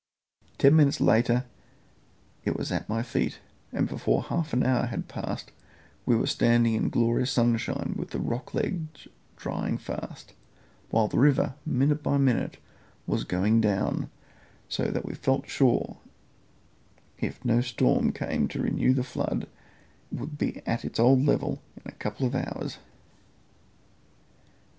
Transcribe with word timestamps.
Ten 0.57 0.75
minutes 0.77 0.99
later 0.99 1.45
it 2.43 2.57
was 2.57 2.71
at 2.71 2.89
my 2.89 3.03
feet, 3.03 3.37
and 3.71 3.87
before 3.87 4.23
half 4.23 4.51
an 4.51 4.63
hour 4.63 4.87
had 4.87 5.07
passed 5.07 5.51
we 6.07 6.15
were 6.15 6.25
standing 6.25 6.73
in 6.73 6.85
the 6.85 6.89
glorious 6.89 7.29
sunshine 7.29 7.93
with 7.95 8.09
the 8.09 8.17
rocky 8.17 8.57
ledge 8.57 9.07
drying 9.37 9.77
fast, 9.77 10.33
while 10.89 11.07
the 11.07 11.19
river, 11.19 11.53
minute 11.67 12.01
by 12.01 12.17
minute, 12.17 12.57
was 13.05 13.23
going 13.23 13.61
down, 13.61 14.09
so 14.67 14.85
that 14.85 15.05
we 15.05 15.13
felt 15.13 15.47
sure 15.47 15.97
if 17.19 17.45
no 17.45 17.61
storm 17.61 18.11
came 18.11 18.47
to 18.47 18.63
renew 18.63 18.95
the 18.95 19.03
flood 19.03 19.43
it 19.43 20.19
would 20.19 20.35
be 20.35 20.65
at 20.65 20.83
its 20.83 20.99
old 20.99 21.23
level 21.23 21.61
in 21.77 21.83
a 21.85 21.91
couple 21.95 22.25
of 22.25 22.33
hours' 22.33 22.73
time. 22.77 22.83